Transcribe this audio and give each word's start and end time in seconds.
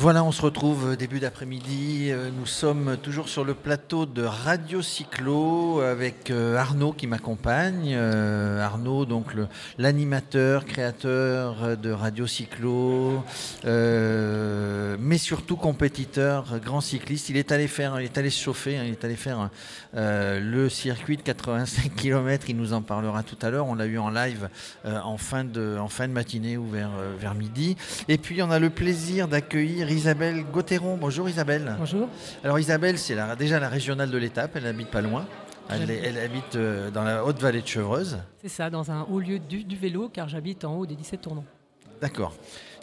Voilà, 0.00 0.24
on 0.24 0.32
se 0.32 0.40
retrouve 0.40 0.96
début 0.96 1.20
d'après-midi. 1.20 2.08
Euh, 2.08 2.30
Nous 2.34 2.46
sommes 2.46 2.96
toujours 3.02 3.28
sur 3.28 3.44
le 3.44 3.52
plateau 3.52 4.06
de 4.06 4.22
Radio 4.22 4.80
Cyclo 4.80 5.80
avec 5.80 6.30
euh, 6.30 6.56
Arnaud 6.56 6.94
qui 6.94 7.06
m'accompagne. 7.06 7.92
Euh, 7.92 8.64
Arnaud, 8.64 9.04
donc 9.04 9.26
l'animateur, 9.76 10.64
créateur 10.64 11.76
de 11.76 11.90
Radio 11.90 12.26
Cyclo, 12.26 13.22
euh, 13.66 14.96
mais 14.98 15.18
surtout 15.18 15.56
compétiteur, 15.56 16.58
grand 16.64 16.80
cycliste. 16.80 17.28
Il 17.28 17.36
est 17.36 17.52
allé 17.52 17.68
faire, 17.68 18.00
il 18.00 18.04
est 18.04 18.16
allé 18.16 18.30
se 18.30 18.42
chauffer, 18.42 18.78
hein, 18.78 18.84
il 18.86 18.92
est 18.92 19.04
allé 19.04 19.16
faire 19.16 19.50
euh, 19.96 20.38
le 20.40 20.68
circuit 20.68 21.16
de 21.16 21.22
85 21.22 21.94
km. 21.94 22.46
Il 22.48 22.56
nous 22.56 22.72
en 22.72 22.82
parlera 22.82 23.22
tout 23.22 23.38
à 23.42 23.50
l'heure. 23.50 23.66
On 23.66 23.74
l'a 23.74 23.86
eu 23.86 23.98
en 23.98 24.08
live 24.08 24.48
euh, 24.84 24.98
en 25.02 25.18
fin 25.18 25.44
de, 25.44 25.76
matinée 26.08 26.56
ou 26.56 26.74
euh, 26.74 26.86
vers 27.18 27.34
midi. 27.34 27.76
Et 28.08 28.16
puis 28.16 28.42
on 28.42 28.50
a 28.50 28.58
le 28.58 28.70
plaisir 28.70 29.26
d'accueillir 29.28 29.89
Isabelle 29.94 30.44
Gauthieron. 30.52 30.96
Bonjour 30.96 31.28
Isabelle. 31.28 31.74
Bonjour. 31.78 32.08
Alors 32.44 32.58
Isabelle, 32.58 32.98
c'est 32.98 33.14
la- 33.14 33.36
déjà 33.36 33.58
la 33.60 33.68
régionale 33.68 34.10
de 34.10 34.18
l'étape, 34.18 34.52
elle 34.56 34.66
habite 34.66 34.90
pas 34.90 35.00
loin. 35.02 35.26
Elle 35.68 36.18
habite 36.18 36.56
euh, 36.56 36.90
dans 36.90 37.04
la 37.04 37.24
haute 37.24 37.38
vallée 37.40 37.62
de 37.62 37.66
Chevreuse. 37.66 38.18
C'est 38.42 38.48
ça, 38.48 38.70
dans 38.70 38.90
un 38.90 39.02
haut 39.02 39.20
lieu 39.20 39.38
du, 39.38 39.62
du 39.62 39.76
vélo, 39.76 40.08
car 40.12 40.28
j'habite 40.28 40.64
en 40.64 40.74
haut 40.76 40.84
des 40.86 40.96
17 40.96 41.20
tournants. 41.20 41.44
D'accord. 42.00 42.34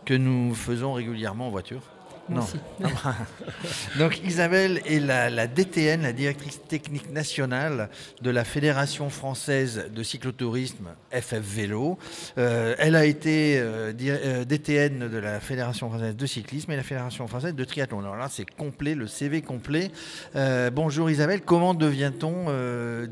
Que 0.05 0.13
nous 0.13 0.55
faisons 0.55 0.93
régulièrement 0.93 1.47
en 1.47 1.49
voiture. 1.49 1.81
Non. 2.29 2.41
aussi. 2.41 2.57
Donc 3.99 4.21
Isabelle 4.25 4.81
est 4.85 4.99
la, 4.99 5.29
la 5.29 5.47
DTN, 5.47 6.01
la 6.01 6.13
directrice 6.13 6.59
technique 6.67 7.11
nationale 7.11 7.89
de 8.21 8.29
la 8.29 8.43
Fédération 8.43 9.09
française 9.09 9.85
de 9.93 10.03
cyclotourisme 10.03 10.89
FF 11.11 11.33
Vélo. 11.41 11.97
Euh, 12.37 12.75
elle 12.79 12.95
a 12.95 13.05
été 13.05 13.57
euh, 13.59 13.93
di- 13.93 14.09
euh, 14.09 14.45
DTN 14.45 15.07
de 15.09 15.17
la 15.17 15.39
Fédération 15.39 15.89
française 15.89 16.15
de 16.15 16.25
cyclisme 16.25 16.71
et 16.71 16.75
la 16.75 16.83
Fédération 16.83 17.27
française 17.27 17.55
de 17.55 17.63
triathlon. 17.63 17.99
Alors 17.99 18.17
là, 18.17 18.27
c'est 18.29 18.45
complet, 18.45 18.93
le 18.95 19.07
CV 19.07 19.41
complet. 19.41 19.91
Euh, 20.35 20.69
bonjour 20.69 21.09
Isabelle, 21.09 21.41
comment 21.41 21.73
devient-on 21.73 22.45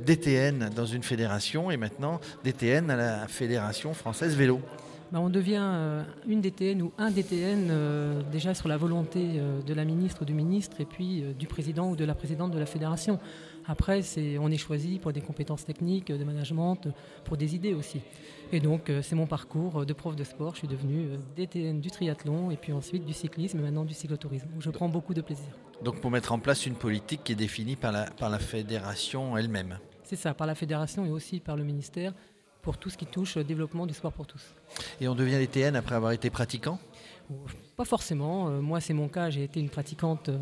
DTN 0.05 0.69
dans 0.75 0.85
une 0.85 1.03
fédération 1.03 1.71
et 1.71 1.77
maintenant 1.77 2.19
DTN 2.43 2.89
à 2.89 2.95
la 2.95 3.27
Fédération 3.27 3.93
française 3.93 4.35
vélo? 4.35 4.61
Bah, 5.11 5.19
on 5.19 5.29
devient 5.29 5.61
euh, 5.61 6.03
une 6.27 6.41
DTN 6.41 6.81
ou 6.81 6.91
un 6.97 7.11
DTN 7.11 7.67
euh, 7.69 8.21
déjà 8.31 8.55
sur 8.55 8.67
la 8.67 8.75
volonté 8.75 9.33
euh, 9.35 9.61
de 9.61 9.73
la 9.73 9.85
ministre 9.85 10.23
ou 10.23 10.25
du 10.25 10.33
ministre 10.33 10.81
et 10.81 10.85
puis 10.85 11.23
du 11.37 11.45
président 11.45 11.91
ou 11.91 11.95
de 11.95 12.05
la 12.05 12.15
présidente 12.15 12.51
de 12.51 12.59
la 12.59 12.65
fédération. 12.65 13.19
Après, 13.67 14.01
c'est, 14.01 14.37
on 14.39 14.49
est 14.49 14.57
choisi 14.57 14.99
pour 14.99 15.13
des 15.13 15.21
compétences 15.21 15.65
techniques, 15.65 16.11
de 16.11 16.23
management, 16.23 16.87
pour 17.23 17.37
des 17.37 17.55
idées 17.55 17.73
aussi. 17.73 18.01
Et 18.51 18.59
donc, 18.59 18.91
c'est 19.01 19.15
mon 19.15 19.25
parcours 19.25 19.85
de 19.85 19.93
prof 19.93 20.15
de 20.15 20.23
sport. 20.23 20.53
Je 20.53 20.59
suis 20.59 20.67
devenu 20.67 21.07
DTN 21.35 21.81
du 21.81 21.89
triathlon 21.89 22.51
et 22.51 22.57
puis 22.57 22.73
ensuite 22.73 23.05
du 23.05 23.13
cyclisme 23.13 23.59
et 23.59 23.61
maintenant 23.63 23.85
du 23.85 23.95
cyclotourisme, 23.95 24.49
où 24.55 24.61
je 24.61 24.69
prends 24.69 24.87
beaucoup 24.87 25.15
de 25.15 25.21
plaisir. 25.21 25.47
Donc 25.83 25.99
pour 25.99 26.11
mettre 26.11 26.31
en 26.31 26.39
place 26.39 26.67
une 26.67 26.75
politique 26.75 27.23
qui 27.23 27.31
est 27.31 27.35
définie 27.35 27.75
par 27.75 27.91
la, 27.91 28.05
par 28.05 28.29
la 28.29 28.37
fédération 28.37 29.35
elle-même. 29.35 29.79
C'est 30.03 30.15
ça, 30.15 30.35
par 30.35 30.45
la 30.45 30.53
fédération 30.53 31.03
et 31.05 31.09
aussi 31.09 31.39
par 31.39 31.55
le 31.55 31.63
ministère, 31.63 32.13
pour 32.65 32.77
tout 32.77 32.89
ce 32.89 32.97
qui 32.97 33.05
touche 33.05 33.37
au 33.37 33.43
développement 33.43 33.85
du 33.85 33.93
sport 33.93 34.11
pour 34.11 34.25
tous. 34.25 34.41
Et 34.99 35.07
on 35.07 35.15
devient 35.15 35.37
DTN 35.37 35.75
après 35.77 35.95
avoir 35.95 36.11
été 36.11 36.29
pratiquant? 36.29 36.77
Pas 37.77 37.85
forcément. 37.85 38.49
Euh, 38.49 38.59
moi, 38.61 38.81
c'est 38.81 38.93
mon 38.93 39.07
cas. 39.07 39.29
J'ai 39.29 39.43
été 39.43 39.59
une 39.59 39.69
pratiquante 39.69 40.29
euh, 40.29 40.37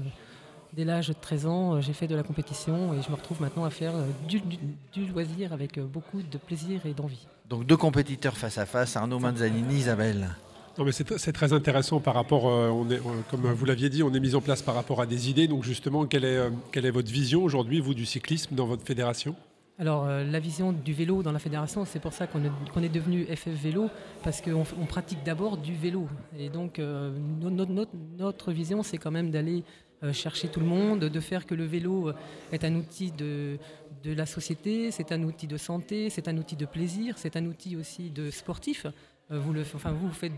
dès 0.74 0.86
l'âge 0.86 1.10
de 1.10 1.14
13 1.14 1.46
ans. 1.46 1.76
Euh, 1.76 1.82
J'ai 1.82 1.94
fait 1.94 2.08
de 2.08 2.16
la 2.16 2.24
compétition 2.24 2.94
et 2.94 3.02
je 3.02 3.10
me 3.12 3.16
retrouve 3.16 3.42
maintenant 3.42 3.66
à 3.66 3.70
faire 3.70 3.94
du, 4.28 4.40
du- 4.42 4.58
du 4.94 5.06
loisir 5.06 5.54
avec 5.54 5.80
beaucoup 5.80 6.22
de 6.22 6.38
plaisir 6.38 6.86
et 6.86 6.94
d'envie. 6.94 7.28
Donc 7.50 7.66
deux 7.66 7.78
compétiteurs 7.78 8.38
face 8.38 8.58
à 8.58 8.66
face, 8.66 8.96
Arnaud 8.96 9.20
Manzanini, 9.20 9.76
Isabelle. 9.76 10.30
Non, 10.78 10.86
mais 10.86 10.92
c'est 10.92 11.18
c'est 11.20 11.34
très 11.34 11.54
intéressant 11.54 12.00
par 12.00 12.16
rapport, 12.16 12.48
euh, 12.48 12.70
on 12.70 12.90
est, 12.90 12.96
euh, 12.98 13.22
comme 13.30 13.42
vous 13.52 13.66
l'aviez 13.66 13.90
dit, 13.90 14.02
on 14.02 14.12
est 14.14 14.20
mis 14.20 14.34
en 14.34 14.42
place 14.42 14.62
par 14.64 14.74
rapport 14.76 15.02
à 15.02 15.06
des 15.06 15.30
idées. 15.30 15.48
Donc 15.48 15.64
justement, 15.64 16.06
quelle 16.08 16.24
est, 16.26 16.38
euh, 16.38 16.50
quelle 16.72 16.86
est 16.88 16.92
votre 16.92 17.12
vision 17.12 17.44
aujourd'hui, 17.44 17.80
vous, 17.80 17.94
du 17.94 18.06
cyclisme 18.06 18.56
dans 18.56 18.66
votre 18.66 18.84
fédération? 18.84 19.36
Alors, 19.80 20.06
euh, 20.06 20.24
la 20.24 20.40
vision 20.40 20.72
du 20.72 20.94
vélo 20.94 21.24
dans 21.24 21.32
la 21.32 21.40
fédération, 21.40 21.84
c'est 21.84 22.00
pour 22.00 22.14
ça 22.14 22.28
qu'on 22.28 22.44
est, 22.84 22.90
devenu 22.90 23.26
FF 23.26 23.48
Vélo, 23.50 23.90
parce 24.24 24.40
qu'on 24.40 24.64
on 24.80 24.86
pratique 24.86 25.24
d'abord 25.24 25.58
du 25.58 25.74
vélo. 25.74 26.08
Et 26.38 26.50
donc, 26.50 26.78
euh, 26.78 27.12
no- 27.40 27.50
no- 27.50 27.66
no- 27.66 27.86
notre 28.18 28.52
vision, 28.52 28.84
c'est 28.84 29.00
quand 29.00 29.10
même 29.12 29.32
d'aller 29.32 29.64
euh, 30.04 30.14
chercher 30.14 30.50
tout 30.50 30.60
le 30.60 30.66
monde, 30.66 31.00
de 31.00 31.20
faire 31.20 31.46
que 31.48 31.56
le 31.56 31.64
vélo 31.66 32.12
est 32.52 32.64
un 32.66 32.76
outil 32.76 33.12
de 33.12 33.58
la 34.06 34.26
société, 34.26 34.92
c'est 34.92 35.12
un 35.14 35.24
outil 35.24 35.48
de 35.48 35.58
santé, 35.58 36.10
c'est 36.10 36.28
un 36.28 36.38
outil 36.38 36.56
de 36.58 36.66
plaisir, 36.66 37.18
c'est 37.18 37.36
un 37.38 37.46
outil 37.46 37.76
aussi 37.78 38.12
de 38.12 38.30
sportif. 38.30 38.86
Euh, 39.32 39.40
Vous, 39.40 39.54
le, 39.54 39.62
enfin, 39.62 39.92
vous, 39.92 40.12
faites 40.12 40.34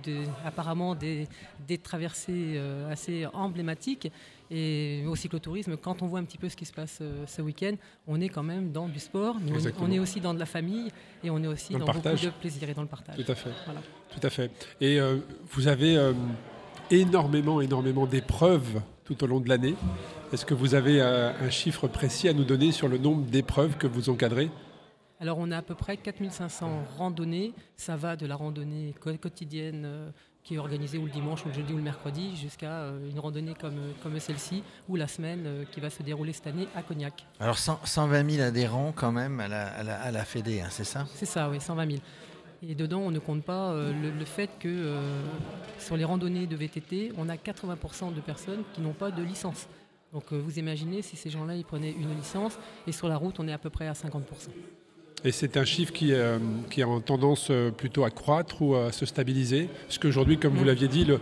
apparemment 0.46 0.94
des, 0.96 1.28
des 1.68 1.78
traversées 1.78 2.53
euh, 2.56 2.91
assez 2.91 3.25
emblématiques. 3.34 4.12
Et 4.51 5.03
au 5.07 5.16
cyclotourisme, 5.16 5.75
quand 5.75 6.03
on 6.03 6.07
voit 6.07 6.19
un 6.19 6.23
petit 6.23 6.38
peu 6.38 6.50
ce 6.50 6.56
qui 6.56 6.66
se 6.66 6.72
passe 6.73 7.00
euh, 7.01 7.25
ce 7.25 7.41
week-end, 7.41 7.73
on 8.07 8.22
est 8.22 8.29
quand 8.29 8.44
même 8.44 8.72
dans 8.72 8.88
du 8.88 9.00
sport, 9.00 9.38
mais 9.41 9.51
on- 9.81 9.91
est 9.91 9.97
aussi 9.97 10.22
dans 10.22 10.35
de 10.35 10.40
la 10.40 10.46
famille 10.46 10.91
et 11.23 11.31
on 11.31 11.41
est 11.44 11.47
aussi 11.47 11.73
Dans 11.73 11.79
le 11.79 11.85
dans, 11.85 11.94
beaucoup 11.94 12.25
de 12.25 12.29
plaisir 12.40 12.69
et 12.69 12.73
dans 12.75 12.84
le 12.84 12.88
partage. 12.88 13.16
Tout 13.18 13.31
à 13.31 13.35
fait. 13.35 13.50
Voilà. 13.66 13.81
Tout 14.12 14.19
à 14.22 14.29
fait. 14.29 14.51
Et 14.79 15.00
euh, 15.00 15.17
vous 15.52 15.67
avez 15.67 15.97
euh, 15.97 16.13
énormément, 16.91 17.59
énormément 17.59 18.06
d'épreuves 18.06 18.81
tout 19.03 19.23
au 19.23 19.28
long 19.28 19.40
de 19.40 19.50
l'année. 19.50 19.75
Est-ce 20.31 20.46
que 20.46 20.53
vous 20.53 20.75
avez 20.75 21.02
euh, 21.02 21.31
un 21.41 21.50
chiffre 21.50 21.88
précis 21.88 22.28
à 22.28 22.34
nous 22.34 22.44
donner 22.44 22.72
sur 22.72 22.88
le 22.88 23.00
nombre 23.00 23.23
d'épreuves 23.25 23.78
que 23.78 23.88
vous 23.88 24.09
encadrez? 24.09 24.50
Alors 25.20 25.38
on 25.40 25.50
a 25.52 25.58
à 25.58 25.62
peu 25.62 25.76
près 25.76 25.98
4500 25.98 26.84
randonnées. 26.98 27.53
Ça 27.76 27.96
va 27.96 28.16
de 28.16 28.26
la 28.26 28.36
randonnée 28.36 28.94
quotidienne 29.00 29.84
euh, 29.86 30.09
qui 30.44 30.56
est 30.56 30.58
organisée 30.58 30.98
ou 30.98 31.06
le 31.06 31.12
dimanche 31.12 31.46
ou 31.46 31.48
le 31.50 31.53
jeudi 31.53 31.74
ou 31.74 31.78
le 31.78 31.84
mercredi 31.84 32.36
jusqu'à 32.36 32.72
euh, 32.72 33.09
une 33.09 33.20
randonnée 33.20 33.53
comme, 33.59 33.80
comme 34.03 34.20
celle-ci 34.20 34.62
ou 34.90 34.96
la 34.96 35.08
semaine 35.08 35.44
euh, 35.46 35.64
qui 35.72 35.80
va 35.80 35.90
se 35.90 36.03
dérouler 36.03 36.34
cette 36.34 36.48
année 36.48 36.68
à 36.76 36.84
Cognac. 36.84 37.26
Alors 37.40 37.58
100 37.58 37.80
120 37.86 38.30
000 38.30 38.44
adhérents 38.46 38.92
quand 38.96 39.12
même 39.12 39.40
à 39.40 39.48
la, 39.48 39.68
à 39.68 39.84
la, 39.84 40.02
à 40.02 40.12
la 40.12 40.26
Fédé, 40.26 40.62
hein, 40.62 40.68
c'est 40.70 40.84
ça? 40.84 41.06
C'est 41.14 41.26
ça, 41.26 41.50
oui, 41.50 41.59
120 41.62 41.88
000. 41.92 42.02
Et 42.68 42.76
dedans, 42.76 43.00
on 43.00 43.12
ne 43.12 43.20
compte 43.20 43.44
pas 43.44 43.72
euh, 43.72 43.94
le, 44.02 44.12
le 44.12 44.26
fait 44.26 44.50
que 44.59 44.68
euh, 44.68 45.22
sur 45.80 45.97
les 45.97 46.03
randonnées 46.03 46.47
de 46.47 46.56
VTT, 46.56 47.14
on 47.18 47.30
a 47.30 47.36
80% 47.36 48.14
de 48.14 48.22
personnes 48.22 48.64
qui 48.74 48.82
n'ont 48.82 48.94
pas 48.94 49.12
de 49.12 49.22
licence. 49.24 49.68
Donc 50.14 50.32
euh, 50.32 50.38
vous 50.38 50.59
imaginez 50.59 51.02
si 51.02 51.16
ces 51.16 51.30
gens-là 51.30 51.56
ils 51.56 51.66
prenaient 51.66 51.92
une 51.92 52.16
licence 52.16 52.58
et 52.88 52.92
sur 52.92 53.08
la 53.08 53.18
route 53.18 53.40
on 53.40 53.47
est 53.47 53.53
à 53.53 53.58
peu 53.58 53.70
près 53.70 53.88
à 53.88 53.94
50%. 53.94 54.22
Et 55.25 55.31
c'est 55.31 55.58
un 55.58 55.66
chiffre 55.66 55.91
qui, 55.91 56.13
euh, 56.13 56.38
qui 56.69 56.81
est 56.81 56.86
en 56.86 57.02
tendance 57.02 57.47
euh, 57.50 57.72
plutôt 57.72 58.03
à 58.03 58.12
croître 58.12 58.62
ou 58.62 58.75
à 58.75 58.91
se 58.91 59.06
stabiliser 59.08 59.68
Parce 59.88 59.97
qu'aujourd'hui, 59.97 60.38
comme 60.38 60.53
vous 60.53 60.63
Mm. 60.63 60.68
l'aviez 60.68 60.88
dit, 60.88 61.03
le, 61.06 61.19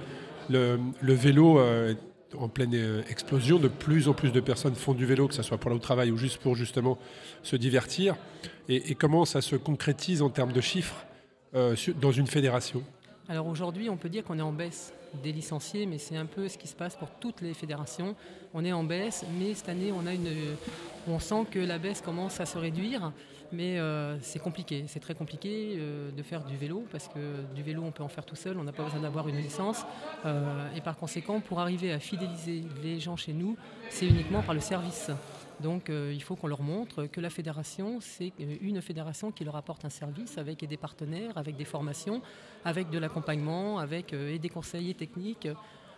le- 0.50 0.78
le 1.02 1.14
vélo 1.14 1.58
euh, 1.58 1.94
est 1.94 2.36
en 2.38 2.50
pleine 2.50 2.74
euh, 2.76 3.02
explosion. 3.10 3.60
De 3.60 3.70
plus 3.70 4.10
en 4.10 4.14
plus 4.14 4.32
de 4.32 4.42
personnes 4.42 4.76
font 4.76 4.94
du 4.94 5.06
vélo, 5.06 5.28
que 5.30 5.34
ce 5.34 5.42
soit 5.42 5.58
pour 5.58 5.72
au 5.72 5.78
travail 5.80 6.12
ou 6.12 6.18
juste 6.18 6.38
pour 6.42 6.56
justement 6.56 6.98
se 7.44 7.56
divertir. 7.56 8.16
Et, 8.68 8.92
et 8.92 8.96
comment 8.96 9.24
ça 9.24 9.40
se 9.42 9.56
concrétise 9.56 10.22
en 10.22 10.30
termes 10.30 10.52
de 10.52 10.62
chiffres 10.62 11.06
euh, 11.56 11.76
dans 12.02 12.12
une 12.12 12.28
fédération? 12.28 12.84
Alors 13.30 13.48
aujourd'hui, 13.48 13.90
on 13.90 13.96
peut 13.96 14.10
dire 14.10 14.24
qu'on 14.26 14.38
est 14.38 14.42
en 14.42 14.52
baisse 14.52 14.94
des 15.22 15.32
licenciés, 15.32 15.86
mais 15.86 15.98
c'est 15.98 16.18
un 16.18 16.26
peu 16.26 16.48
ce 16.48 16.58
qui 16.58 16.68
se 16.68 16.76
passe 16.76 16.96
pour 16.96 17.10
toutes 17.20 17.42
les 17.42 17.54
fédérations. 17.54 18.16
On 18.54 18.64
est 18.66 18.74
en 18.74 18.84
baisse, 18.84 19.26
mais 19.40 19.54
cette 19.54 19.70
année, 19.70 19.92
on, 19.92 20.06
a 20.06 20.14
une, 20.14 20.30
on 21.08 21.20
sent 21.20 21.46
que 21.52 21.60
la 21.60 21.78
baisse 21.78 22.02
commence 22.02 22.40
à 22.40 22.46
se 22.46 22.58
réduire. 22.58 23.12
Mais 23.54 23.78
euh, 23.78 24.20
c'est 24.22 24.40
compliqué, 24.40 24.86
c'est 24.88 25.00
très 25.00 25.14
compliqué 25.14 25.76
euh, 25.78 26.10
de 26.10 26.24
faire 26.24 26.44
du 26.44 26.58
vélo 26.58 26.86
parce 26.92 27.08
que 27.08 27.20
du 27.54 27.62
vélo 27.62 27.84
on 27.86 27.92
peut 27.92 28.02
en 28.02 28.08
faire 28.08 28.26
tout 28.26 28.36
seul, 28.36 28.58
on 28.58 28.64
n'a 28.64 28.72
pas 28.72 28.82
besoin 28.82 29.00
d'avoir 29.00 29.28
une 29.28 29.38
licence. 29.38 29.86
Euh, 30.26 30.76
et 30.76 30.82
par 30.82 30.98
conséquent, 30.98 31.40
pour 31.40 31.60
arriver 31.60 31.94
à 31.94 32.00
fidéliser 32.00 32.64
les 32.82 33.00
gens 33.00 33.16
chez 33.16 33.32
nous, 33.32 33.56
c'est 33.92 34.08
uniquement 34.08 34.42
par 34.42 34.56
le 34.56 34.60
service. 34.60 35.12
Donc 35.64 35.90
euh, 35.90 36.12
il 36.14 36.22
faut 36.22 36.36
qu'on 36.36 36.48
leur 36.48 36.62
montre 36.62 37.06
que 37.06 37.22
la 37.22 37.30
fédération, 37.30 38.00
c'est 38.02 38.34
euh, 38.42 38.58
une 38.62 38.82
fédération 38.82 39.32
qui 39.32 39.46
leur 39.46 39.56
apporte 39.56 39.86
un 39.86 39.90
service 39.90 40.38
avec 40.38 40.68
des 40.68 40.78
partenaires, 40.78 41.38
avec 41.38 41.56
des 41.56 41.64
formations, 41.64 42.22
avec 42.66 42.90
de 42.90 43.00
l'accompagnement, 43.00 43.80
avec 43.80 44.14
euh, 44.14 44.38
des 44.38 44.50
conseillers 44.50 44.94
techniques. 44.94 45.48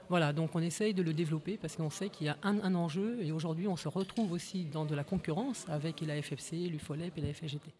Voilà, 0.07 0.33
donc 0.33 0.51
on 0.53 0.61
essaye 0.61 0.93
de 0.93 1.01
le 1.01 1.13
développer 1.13 1.57
parce 1.57 1.75
qu'on 1.75 1.89
sait 1.89 2.09
qu'il 2.09 2.27
y 2.27 2.29
a 2.29 2.37
un, 2.43 2.75
enjeu 2.75 3.17
et 3.23 3.31
aujourd'hui 3.31 3.67
on 3.67 3.75
se 3.75 3.87
retrouve 3.87 4.31
aussi 4.33 4.65
dans 4.65 4.85
de 4.85 4.93
la 4.93 5.03
concurrence 5.03 5.65
avec 5.67 6.01
la 6.01 6.21
FFC, 6.21 6.67
l'UFOLEP 6.69 7.17
et 7.17 7.21
la 7.21 7.33
FSGT. 7.33 7.73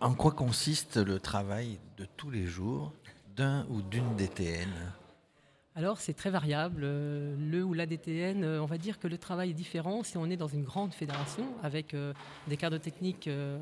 En 0.00 0.14
quoi 0.14 0.30
consiste 0.30 0.98
le 0.98 1.18
travail 1.18 1.80
de 1.98 2.06
tous 2.16 2.30
les 2.30 2.46
jours 2.46 2.92
d'un 3.36 3.66
ou 3.70 3.82
d'une 3.82 4.14
DTN 4.14 4.70
Alors 5.76 5.98
c'est 5.98 6.14
très 6.14 6.30
variable. 6.30 6.82
Euh, 6.84 7.34
Le 7.38 7.64
ou 7.64 7.74
la 7.74 7.86
DTN, 7.86 8.44
euh, 8.44 8.62
on 8.62 8.66
va 8.66 8.78
dire 8.78 9.00
que 9.00 9.08
le 9.08 9.18
travail 9.18 9.50
est 9.50 9.54
différent 9.54 10.04
si 10.04 10.16
on 10.16 10.26
est 10.26 10.36
dans 10.36 10.46
une 10.46 10.62
grande 10.62 10.94
fédération 10.94 11.44
avec 11.62 11.94
euh, 11.94 12.12
des 12.46 12.56
cadres 12.56 12.78
techniques 12.78 13.28
de 13.28 13.58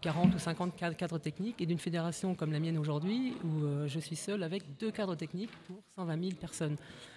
40 0.00 0.34
ou 0.34 0.38
50 0.38 0.74
cadres 0.96 1.18
techniques 1.18 1.60
et 1.60 1.66
d'une 1.66 1.78
fédération 1.78 2.34
comme 2.34 2.52
la 2.52 2.58
mienne 2.58 2.78
aujourd'hui 2.78 3.36
où 3.44 3.86
je 3.86 3.98
suis 4.00 4.16
seul 4.16 4.42
avec 4.42 4.76
deux 4.78 4.90
cadres 4.90 5.14
techniques 5.14 5.52
pour 5.66 5.76
120 5.96 6.20
000 6.20 6.34
personnes. 6.40 6.76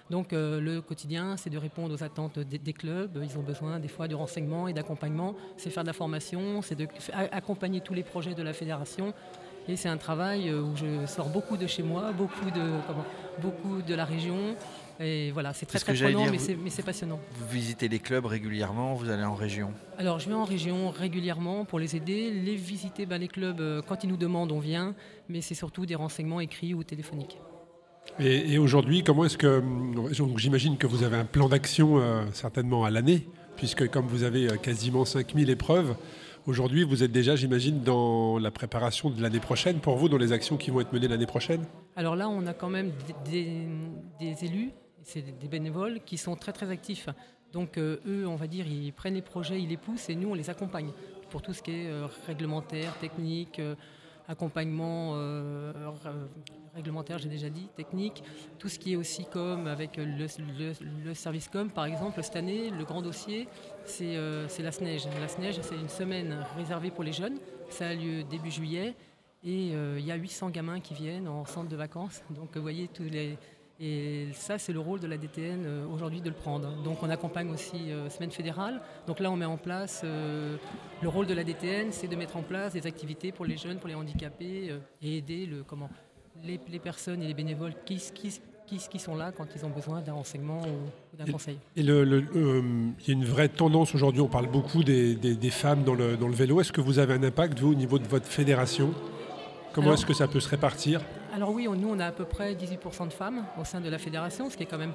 Donc 0.09 0.29
le 0.31 0.79
quotidien, 0.79 1.35
c'est 1.35 1.49
de 1.49 1.57
répondre 1.57 1.93
aux 1.93 2.03
attentes 2.03 2.39
des, 2.39 2.73
clubs. 2.73 3.19
Ils 3.21 3.37
ont 3.37 3.41
besoin 3.41 3.79
des 3.79 3.89
fois 3.89 4.07
de 4.07 4.15
renseignements 4.15 4.69
et 4.69 4.73
d'accompagnement. 4.73 5.35
C'est 5.57 5.69
faire 5.69 5.83
de 5.83 5.87
la 5.87 5.93
formation, 5.93 6.61
c'est 6.61 6.75
d'accompagner 6.75 7.81
tous 7.81 7.93
les 7.93 8.03
projets 8.03 8.33
de 8.33 8.43
la 8.43 8.53
fédération. 8.53 9.13
Et 9.69 9.75
c'est 9.75 9.89
un 9.89 9.97
travail 9.97 10.51
où 10.53 10.75
je 10.75 11.05
sors 11.05 11.29
beaucoup 11.29 11.57
de 11.57 11.67
chez 11.67 11.83
moi, 11.83 12.11
beaucoup 12.13 12.49
de, 12.51 13.41
beaucoup 13.41 13.81
de 13.81 13.95
la 13.95 14.05
région. 14.05 14.55
Et 14.99 15.31
voilà, 15.31 15.53
c'est 15.53 15.65
très 15.65 15.79
très 15.79 15.93
prenant, 15.93 16.25
mais 16.31 16.69
c'est 16.69 16.83
passionnant. 16.83 17.19
Vous 17.35 17.47
visitez 17.51 17.87
les 17.87 17.99
clubs 17.99 18.25
régulièrement, 18.25 18.95
vous 18.95 19.09
allez 19.09 19.23
en 19.23 19.35
région 19.35 19.71
Alors 19.97 20.19
je 20.19 20.27
vais 20.27 20.35
en 20.35 20.43
région 20.43 20.89
régulièrement 20.89 21.65
pour 21.65 21.79
les 21.79 21.95
aider. 21.95 22.31
Les 22.31 22.55
visiter, 22.55 23.05
ben, 23.05 23.19
les 23.19 23.27
clubs, 23.27 23.59
euh, 23.59 23.81
quand 23.85 24.03
ils 24.03 24.09
nous 24.09 24.17
demandent, 24.17 24.51
on 24.51 24.59
vient, 24.59 24.95
mais 25.29 25.41
c'est 25.41 25.53
surtout 25.53 25.85
des 25.85 25.95
renseignements 25.95 26.39
écrits 26.39 26.73
ou 26.73 26.83
téléphoniques. 26.83 27.37
Et, 28.19 28.57
aujourd'hui, 28.57 29.03
comment 29.03 29.25
est-ce 29.25 29.37
que. 29.37 29.61
J'imagine 30.37 30.77
que 30.77 30.87
vous 30.87 31.03
avez 31.03 31.17
un 31.17 31.25
plan 31.25 31.49
d'action 31.49 31.99
euh, 31.99 32.23
certainement 32.33 32.83
à 32.83 32.89
l'année, 32.89 33.27
puisque 33.57 33.87
comme 33.89 34.07
vous 34.07 34.23
avez 34.23 34.49
euh, 34.49 34.55
quasiment 34.55 35.05
5000 35.05 35.49
épreuves, 35.49 35.95
aujourd'hui 36.47 36.83
vous 36.83 37.03
êtes 37.03 37.11
déjà, 37.11 37.35
j'imagine, 37.35 37.81
dans 37.81 38.39
la 38.39 38.49
préparation 38.49 39.11
de 39.11 39.21
l'année 39.21 39.39
prochaine 39.39 39.79
pour 39.79 39.97
vous, 39.97 40.09
dans 40.09 40.17
les 40.17 40.31
actions 40.31 40.57
qui 40.57 40.71
vont 40.71 40.81
être 40.81 40.93
menées 40.93 41.07
l'année 41.07 41.27
prochaine? 41.27 41.63
Alors 41.95 42.15
là, 42.15 42.27
on 42.29 42.47
a 42.47 42.53
quand 42.53 42.69
même 42.69 42.91
des 43.29 44.45
élus 44.45 44.71
c'est 45.07 45.39
des 45.39 45.47
bénévoles 45.47 46.01
qui 46.05 46.17
sont 46.17 46.35
très 46.35 46.51
très 46.51 46.69
actifs. 46.69 47.07
Donc 47.53 47.77
euh, 47.77 47.97
eux, 48.05 48.27
on 48.27 48.35
va 48.35 48.45
dire, 48.45 48.67
ils 48.67 48.91
prennent 48.91 49.13
les 49.13 49.21
projets, 49.21 49.61
ils 49.61 49.69
les 49.69 49.77
poussent 49.77 50.09
et 50.09 50.15
nous, 50.15 50.29
on 50.29 50.33
les 50.33 50.49
accompagne 50.49 50.91
pour 51.29 51.41
tout 51.41 51.53
ce 51.53 51.63
qui 51.63 51.71
est 51.71 51.87
euh, 51.87 52.07
réglementaire, 52.27 52.93
technique, 52.99 53.59
euh, 53.59 53.75
accompagnement 54.27 55.13
réglementaire, 56.75 57.17
j'ai 57.17 57.29
déjà 57.29 57.49
dit, 57.49 57.69
technique, 57.75 58.23
tout 58.59 58.69
ce 58.69 58.77
qui 58.77 58.93
est 58.93 58.95
aussi 58.95 59.25
comme 59.25 59.67
avec 59.67 59.97
le, 59.97 61.13
service 61.13 61.47
com, 61.47 61.69
par 61.69 61.85
exemple, 61.85 62.21
cette 62.21 62.35
année, 62.35 62.69
le 62.69 62.83
grand 62.83 63.01
dossier, 63.01 63.47
c'est 63.85 64.15
la 64.15 64.71
SNEJ. 64.71 65.07
La 65.19 65.27
SNEJ, 65.27 65.59
c'est 65.61 65.75
une 65.75 65.89
semaine 65.89 66.45
réservée 66.55 66.91
pour 66.91 67.03
les 67.03 67.13
jeunes. 67.13 67.37
Ça 67.69 67.87
a 67.87 67.93
lieu 67.93 68.23
début 68.23 68.51
juillet 68.51 68.95
et 69.43 69.69
il 69.69 70.05
y 70.05 70.11
a 70.11 70.15
800 70.15 70.49
gamins 70.49 70.79
qui 70.79 70.93
viennent 70.93 71.27
en 71.27 71.45
centre 71.45 71.69
de 71.69 71.75
vacances. 71.75 72.21
Donc 72.29 72.55
vous 72.55 72.61
voyez, 72.61 72.87
tous 72.87 73.03
les 73.03 73.37
et 73.79 74.29
ça, 74.33 74.57
c'est 74.57 74.73
le 74.73 74.79
rôle 74.79 74.99
de 74.99 75.07
la 75.07 75.17
DTN 75.17 75.63
euh, 75.65 75.85
aujourd'hui 75.93 76.19
de 76.19 76.29
le 76.29 76.35
prendre. 76.35 76.71
Donc 76.83 77.03
on 77.03 77.09
accompagne 77.09 77.51
aussi 77.51 77.91
euh, 77.91 78.09
Semaine 78.09 78.31
fédérale. 78.31 78.81
Donc 79.05 79.19
là, 79.19 79.29
on 79.29 79.35
met 79.35 79.45
en 79.45 79.57
place, 79.57 80.01
euh, 80.03 80.57
le 81.01 81.09
rôle 81.09 81.27
de 81.27 81.35
la 81.35 81.43
DTN, 81.43 81.91
c'est 81.91 82.07
de 82.07 82.15
mettre 82.15 82.37
en 82.37 82.41
place 82.41 82.73
des 82.73 82.87
activités 82.87 83.31
pour 83.31 83.45
les 83.45 83.55
jeunes, 83.55 83.77
pour 83.77 83.87
les 83.87 83.93
handicapés, 83.93 84.71
et 85.01 85.17
aider 85.17 85.45
le, 85.45 85.61
comment, 85.61 85.89
les, 86.43 86.57
personnes 86.79 87.21
et 87.21 87.27
les 87.27 87.35
bénévoles 87.35 87.73
qui, 87.85 88.01
qui, 88.15 88.39
qui, 88.65 88.99
sont 88.99 89.15
là 89.15 89.31
quand 89.31 89.45
ils 89.55 89.63
ont 89.63 89.69
besoin 89.69 90.01
d'un 90.01 90.13
renseignement 90.13 90.61
ou, 90.61 91.15
d'un 91.17 91.31
conseil. 91.31 91.57
Et 91.75 91.81
il 91.81 91.87
y 91.87 91.91
a 91.91 93.13
une 93.13 93.25
vraie 93.25 93.49
tendance 93.49 93.93
aujourd'hui, 93.93 94.21
on 94.21 94.27
parle 94.27 94.47
beaucoup 94.47 94.83
des, 94.83 95.15
des, 95.15 95.49
femmes 95.51 95.83
dans 95.83 95.93
le, 95.93 96.17
dans 96.17 96.27
le 96.27 96.33
vélo. 96.33 96.61
Est-ce 96.61 96.71
que 96.71 96.81
vous 96.81 96.97
avez 96.97 97.13
un 97.13 97.23
impact, 97.23 97.59
vous, 97.59 97.73
au 97.73 97.75
niveau 97.75 97.99
de 97.99 98.07
votre 98.07 98.25
fédération? 98.25 98.91
Comment 99.73 99.93
est-ce 99.93 100.05
que 100.05 100.13
ça 100.13 100.27
peut 100.27 100.39
se 100.39 100.49
répartir? 100.49 101.01
Alors 101.33 101.51
oui, 101.51 101.67
nous 101.67 101.89
on 101.89 101.99
a 101.99 102.07
à 102.07 102.11
peu 102.11 102.25
près 102.25 102.53
18% 102.53 103.07
de 103.07 103.13
femmes 103.13 103.45
au 103.59 103.63
sein 103.63 103.81
de 103.81 103.89
la 103.89 103.97
fédération, 103.97 104.49
ce 104.49 104.57
qui 104.57 104.63
est 104.63 104.67
quand 104.67 104.77
même 104.77 104.93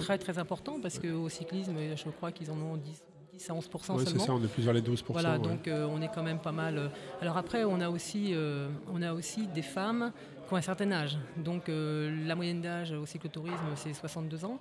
très 0.00 0.18
très 0.18 0.38
important 0.38 0.78
parce 0.80 0.98
qu'au 0.98 1.28
cyclisme, 1.28 1.74
je 1.96 2.10
crois 2.10 2.32
qu'ils 2.32 2.50
en 2.50 2.58
ont 2.60 2.76
10, 2.76 3.02
à 3.48 3.52
11% 3.52 3.96
oui, 3.96 4.04
c'est 4.06 4.18
ça, 4.18 4.32
on 4.34 4.42
est 4.42 4.48
plus 4.48 4.62
vers 4.62 4.74
les 4.74 4.82
12%. 4.82 5.02
Voilà, 5.08 5.38
donc 5.38 5.66
euh, 5.66 5.86
on 5.90 6.02
est 6.02 6.10
quand 6.14 6.22
même 6.22 6.40
pas 6.40 6.52
mal. 6.52 6.76
Euh. 6.76 6.88
Alors 7.22 7.36
après, 7.36 7.64
on 7.64 7.80
a 7.80 7.88
aussi, 7.88 8.32
euh, 8.32 8.68
on 8.92 9.00
a 9.02 9.12
aussi 9.14 9.46
des 9.46 9.62
femmes 9.62 10.12
qui 10.46 10.54
ont 10.54 10.56
un 10.56 10.62
certain 10.62 10.90
âge. 10.92 11.16
Donc 11.36 11.64
la 11.68 12.34
moyenne 12.34 12.60
d'âge 12.60 12.92
au 12.92 13.06
cyclotourisme, 13.06 13.56
c'est 13.76 13.94
62 13.94 14.44
ans. 14.44 14.58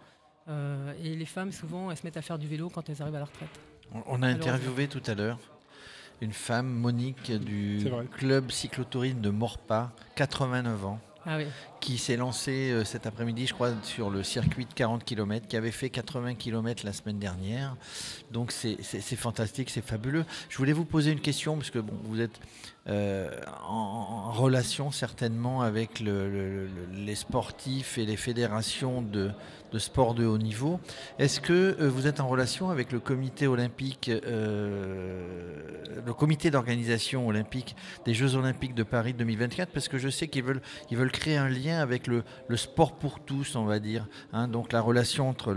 et 1.04 1.16
les 1.16 1.26
femmes, 1.26 1.52
souvent, 1.52 1.92
elles 1.92 1.98
se 1.98 2.04
mettent 2.04 2.18
à 2.18 2.22
faire 2.22 2.40
du 2.40 2.48
vélo 2.48 2.70
quand 2.70 2.88
elles 2.90 3.02
arrivent 3.02 3.16
à 3.16 3.20
la 3.20 3.26
retraite. 3.26 3.50
On 4.06 4.22
a 4.22 4.28
interviewé 4.28 4.88
tout 4.88 5.02
à 5.08 5.16
l'heure 5.16 5.40
une 6.22 6.34
femme, 6.34 6.68
Monique, 6.68 7.32
du 7.32 7.88
club 8.18 8.52
cyclotourisme 8.52 9.22
de 9.22 9.30
Morpa, 9.30 9.92
89 10.16 10.86
ans. 10.86 11.00
Ah 11.26 11.38
qui 11.82 11.98
s'est 11.98 12.16
lancé 12.16 12.72
euh, 12.72 12.84
cet 12.84 13.06
après-midi, 13.06 13.46
je 13.46 13.54
crois, 13.54 13.72
sur 13.84 14.10
le 14.10 14.24
circuit 14.24 14.66
de 14.66 14.74
40 14.74 15.04
km, 15.04 15.48
qui 15.48 15.58
avait 15.58 15.72
fait 15.72 15.90
80 15.90 16.36
km 16.36 16.86
la 16.86 16.94
semaine 16.94 17.20
dernière. 17.20 17.76
Donc 18.32 18.52
c'est 18.52 18.78
fantastique, 19.16 19.70
c'est 19.70 19.86
fabuleux. 19.86 20.26
Je 20.50 20.58
voulais 20.58 20.74
vous 20.74 20.86
poser 20.86 21.12
une 21.12 21.20
question, 21.20 21.56
parce 21.58 21.70
que 21.70 21.80
bon, 21.80 21.94
vous 22.04 22.22
êtes 22.22 22.40
euh, 22.88 23.30
en, 23.68 24.32
relation 24.32 24.92
certainement 24.92 25.62
avec 25.62 26.00
les 26.00 27.16
sportifs 27.16 27.98
et 27.98 28.06
les 28.06 28.18
fédérations 28.18 29.02
de, 29.02 29.32
de 29.72 29.80
sport 29.80 30.14
de 30.14 30.26
haut 30.26 30.38
niveau. 30.38 30.80
Est-ce 31.18 31.40
que 31.40 31.78
euh, 31.80 31.90
vous 31.90 32.08
êtes 32.08 32.20
en 32.20 32.28
relation 32.28 32.70
avec 32.70 32.92
le 32.92 33.00
comité 33.00 33.48
olympique, 33.48 34.12
le 36.06 36.14
comité 36.14 36.52
d'organisation 36.52 37.28
olympique 37.28 37.76
des 38.06 38.14
Jeux 38.14 38.36
olympiques 38.36 38.76
de 38.76 38.84
Paris 38.84 39.14
2024 39.14 39.72
Parce 39.72 39.88
que 39.88 39.98
je 39.98 40.10
sais 40.10 40.28
qu'ils 40.28 40.44
veulent, 40.44 40.62
ils 40.90 40.98
veulent 40.98 41.12
créer 41.12 41.38
un 41.38 41.50
lien 41.50 41.80
avec 41.80 42.08
le, 42.08 42.24
sport 42.56 42.94
pour 42.94 43.20
tous, 43.20 43.56
on 43.56 43.66
va 43.66 43.80
dire. 43.80 44.08
Hein. 44.34 44.48
donc 44.48 44.74
la 44.74 44.82
relation 44.82 45.30
entre 45.30 45.56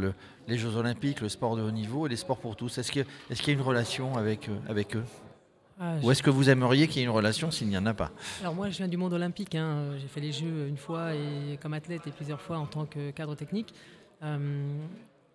les 0.48 0.58
Jeux 0.58 0.76
Olympiques, 0.76 1.20
le 1.20 1.28
sport 1.28 1.56
de 1.56 1.62
haut 1.62 1.70
niveau 1.70 2.06
et 2.06 2.08
les 2.08 2.16
sports 2.16 2.38
pour 2.38 2.56
tous. 2.56 2.78
Est-ce 2.78 2.92
qu'il 2.92 3.04
y, 3.04 3.50
a 3.50 3.52
une 3.52 3.60
relation 3.60 4.16
avec, 4.16 4.48
euh, 4.48 4.58
avec 4.68 4.96
eux? 4.96 5.04
Ah, 5.80 5.94
Ou 6.02 6.10
est-ce 6.10 6.22
que 6.22 6.30
vous 6.30 6.48
aimeriez 6.48 6.86
qu'il 6.86 6.98
y 6.98 7.00
ait 7.00 7.06
une 7.06 7.10
relation 7.10 7.50
s'il 7.50 7.68
n'y 7.68 7.76
en 7.76 7.86
a 7.86 7.94
pas? 7.94 8.12
Alors 8.40 8.54
moi 8.54 8.70
je 8.70 8.76
viens 8.76 8.88
du 8.88 8.96
monde 8.96 9.14
olympique, 9.14 9.54
hein. 9.54 9.96
j'ai 9.98 10.06
fait 10.06 10.20
les 10.20 10.32
Jeux 10.32 10.68
une 10.68 10.76
fois 10.76 11.14
et 11.14 11.58
comme 11.60 11.74
athlète 11.74 12.06
et 12.06 12.10
plusieurs 12.10 12.40
fois 12.40 12.58
en 12.58 12.66
tant 12.66 12.86
que 12.86 13.10
cadre 13.10 13.34
technique. 13.34 13.74
Euh, 14.22 14.38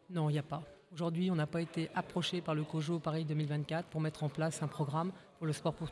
non, 0.09 0.29
il 0.29 0.33
n'y 0.33 0.39
a 0.39 0.43
pas. 0.43 0.63
Aujourd'hui, 0.93 1.29
on 1.29 1.35
n'a 1.35 1.47
pas 1.47 1.61
été 1.61 1.89
approché 1.95 2.41
par 2.41 2.55
le 2.55 2.63
COJO 2.63 2.99
Paris 2.99 3.25
2024 3.25 3.87
pour 3.87 3.99
mettre 3.99 4.23
en 4.23 4.29
place 4.29 4.63
un 4.63 4.67
programme 4.67 5.11
pour 5.37 5.45
le 5.45 5.53
sport 5.53 5.73
pour, 5.73 5.89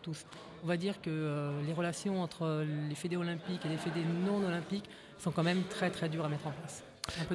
tous. 0.00 0.26
On 0.64 0.66
va 0.66 0.76
dire 0.76 1.00
que 1.00 1.10
euh, 1.10 1.62
les 1.62 1.72
relations 1.72 2.22
entre 2.22 2.64
les 2.88 2.94
fédés 2.94 3.16
olympiques 3.16 3.64
et 3.66 3.68
les 3.68 3.76
fédés 3.76 4.04
non 4.04 4.44
olympiques 4.44 4.88
sont 5.18 5.30
quand 5.30 5.42
même 5.42 5.62
très 5.64 5.90
très 5.90 6.08
dures 6.08 6.24
à 6.24 6.28
mettre 6.28 6.46
en 6.46 6.52
place. 6.52 6.82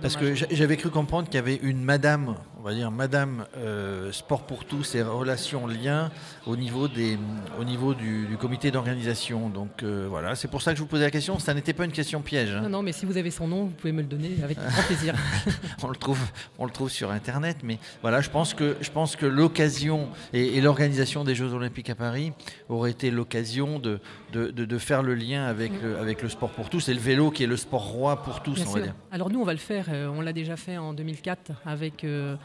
Parce 0.01 0.15
que 0.15 0.33
j'avais 0.33 0.77
cru 0.77 0.89
comprendre 0.89 1.27
qu'il 1.27 1.35
y 1.35 1.39
avait 1.39 1.59
une 1.61 1.83
madame, 1.83 2.35
on 2.57 2.63
va 2.63 2.73
dire 2.73 2.89
madame 2.89 3.45
euh, 3.57 4.13
sport 4.13 4.43
pour 4.43 4.63
tous 4.63 4.95
et 4.95 5.01
relations 5.01 5.67
liens 5.67 6.09
au 6.45 6.55
niveau, 6.55 6.87
des, 6.87 7.17
au 7.59 7.65
niveau 7.65 7.93
du, 7.93 8.27
comité 8.39 8.71
d'organisation. 8.71 9.49
Donc 9.49 9.83
euh, 9.83 10.07
voilà, 10.09 10.35
c'est 10.35 10.47
pour 10.47 10.61
ça 10.61 10.71
que 10.71 10.77
je 10.77 10.83
vous 10.83 10.87
posais 10.87 11.03
la 11.03 11.11
question. 11.11 11.37
Ça 11.37 11.53
n'était 11.53 11.73
pas 11.73 11.83
une 11.83 11.91
question 11.91 12.21
piège. 12.21 12.51
Hein. 12.51 12.61
Non, 12.61 12.69
non, 12.69 12.81
mais 12.81 12.93
si 12.93 13.05
vous 13.05 13.17
avez 13.17 13.29
son 13.29 13.47
nom, 13.47 13.65
vous 13.65 13.71
pouvez 13.71 13.91
me 13.91 14.01
le 14.01 14.07
donner 14.07 14.37
avec 14.41 14.57
grand 14.71 14.83
plaisir. 14.83 15.15
on, 15.83 15.89
le 15.89 15.97
trouve, 15.97 16.21
on 16.57 16.65
le 16.65 16.71
trouve 16.71 16.89
sur 16.89 17.11
Internet. 17.11 17.57
Mais 17.63 17.77
voilà, 18.01 18.21
je 18.21 18.29
pense 18.29 18.53
que, 18.53 18.77
je 18.79 18.89
pense 18.89 19.17
que 19.17 19.25
l'occasion 19.25 20.07
et, 20.31 20.61
l'organisation 20.61 21.25
des 21.25 21.35
Jeux 21.35 21.53
Olympiques 21.53 21.89
à 21.89 21.95
Paris 21.95 22.31
aurait 22.69 22.91
été 22.91 23.11
l'occasion 23.11 23.79
de, 23.79 23.99
de, 24.31 24.49
de, 24.49 24.77
faire 24.77 25.03
le 25.03 25.13
lien 25.13 25.45
avec, 25.45 25.71
mm. 25.73 25.85
le, 25.85 25.97
avec 25.99 26.21
le 26.21 26.29
sport 26.29 26.51
pour 26.51 26.69
tous 26.69 26.87
et 26.87 26.93
le 26.93 26.99
vélo 26.99 27.31
qui 27.31 27.43
est 27.43 27.47
le 27.47 27.57
sport 27.57 27.83
roi 27.83 28.23
pour 28.23 28.41
tous, 28.41 28.63
on 28.65 28.71
va 28.71 28.81
dire. 28.81 28.95
Alors 29.11 29.29
nous, 29.29 29.41
on 29.41 29.45
va 29.45 29.56
faire. 29.57 29.87
Euh, 29.89 30.07
on 30.07 30.21
l'a 30.21 30.33
déjà 30.33 30.55
fait 30.55 30.77
en 30.77 30.93
2004 30.93 31.51
avec 31.65 32.03
euh, 32.03 32.35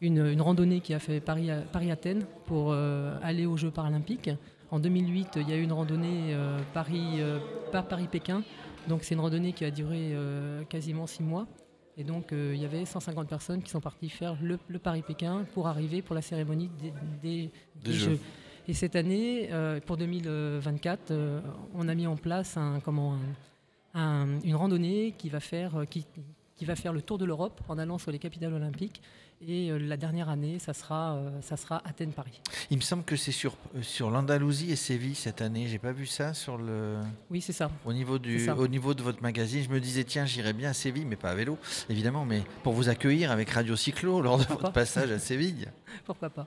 une, 0.00 0.40
randonnée 0.40 0.80
qui 0.80 0.94
a 0.94 0.98
fait 0.98 1.20
Paris-Athènes 1.20 2.24
pour 2.46 2.72
euh, 2.72 3.16
aller 3.22 3.46
aux 3.46 3.56
Jeux 3.56 3.70
paralympiques. 3.70 4.30
En 4.70 4.78
2008, 4.78 5.30
il 5.36 5.48
y 5.48 5.52
a 5.52 5.56
eu 5.56 5.62
une 5.62 5.72
randonnée 5.72 6.36
Paris, 6.72 7.20
Paris-Pékin. 7.72 8.44
Donc 8.86 9.02
c'est 9.02 9.16
une 9.16 9.20
randonnée 9.20 9.52
qui 9.52 9.64
a 9.64 9.72
duré 9.72 10.14
quasiment 10.68 11.08
six 11.08 11.24
mois. 11.24 11.48
Et 11.96 12.04
donc 12.04 12.28
il 12.30 12.54
y 12.54 12.64
avait 12.64 12.84
150 12.84 13.28
personnes 13.28 13.62
qui 13.62 13.70
sont 13.70 13.80
parties 13.80 14.08
faire 14.08 14.36
le, 14.40 14.58
Paris-Pékin 14.78 15.44
pour 15.54 15.66
arriver 15.66 16.02
pour 16.02 16.14
la 16.14 16.22
cérémonie 16.22 16.70
des, 17.20 17.50
Jeux. 17.84 18.20
Et 18.68 18.72
cette 18.72 18.94
année, 18.94 19.50
pour 19.86 19.96
2024, 19.96 21.12
on 21.74 21.88
a 21.88 21.94
mis 21.96 22.06
en 22.06 22.16
place 22.16 22.56
un, 22.56 22.78
comment, 22.78 23.18
une 23.96 24.54
randonnée 24.54 25.14
qui 25.18 25.30
va 25.30 25.40
faire, 25.40 25.82
qui, 25.90 26.06
qui 26.60 26.66
va 26.66 26.76
faire 26.76 26.92
le 26.92 27.00
tour 27.00 27.16
de 27.16 27.24
l'Europe 27.24 27.58
en 27.70 27.78
allant 27.78 27.96
sur 27.96 28.10
les 28.10 28.18
capitales 28.18 28.52
olympiques. 28.52 29.00
Et 29.48 29.70
euh, 29.70 29.78
la 29.78 29.96
dernière 29.96 30.28
année, 30.28 30.58
ça 30.58 30.74
sera, 30.74 31.14
euh, 31.14 31.40
ça 31.40 31.56
sera 31.56 31.80
Athènes-Paris. 31.86 32.38
Il 32.70 32.76
me 32.76 32.82
semble 32.82 33.02
que 33.02 33.16
c'est 33.16 33.32
sur, 33.32 33.56
euh, 33.74 33.80
sur 33.80 34.10
l'Andalousie 34.10 34.70
et 34.70 34.76
Séville 34.76 35.14
cette 35.14 35.40
année. 35.40 35.68
J'ai 35.68 35.78
pas 35.78 35.92
vu 35.92 36.04
ça 36.04 36.34
sur 36.34 36.58
le. 36.58 36.98
Oui, 37.30 37.40
c'est 37.40 37.54
ça. 37.54 37.70
Au 37.86 37.94
niveau, 37.94 38.18
du, 38.18 38.50
au 38.50 38.68
niveau 38.68 38.92
de 38.92 39.02
votre 39.02 39.22
magazine, 39.22 39.62
je 39.62 39.70
me 39.70 39.80
disais, 39.80 40.04
tiens, 40.04 40.26
j'irais 40.26 40.52
bien 40.52 40.68
à 40.68 40.74
Séville, 40.74 41.06
mais 41.06 41.16
pas 41.16 41.30
à 41.30 41.34
vélo, 41.34 41.56
évidemment, 41.88 42.26
mais 42.26 42.42
pour 42.62 42.74
vous 42.74 42.90
accueillir 42.90 43.30
avec 43.30 43.48
Radio 43.48 43.74
Cyclo 43.74 44.20
lors 44.20 44.36
de 44.36 44.44
votre 44.44 44.70
passage 44.70 45.10
à 45.10 45.18
Séville. 45.18 45.72
Pourquoi 46.04 46.28
pas 46.28 46.46